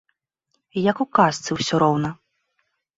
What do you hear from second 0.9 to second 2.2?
у казцы ўсё роўна.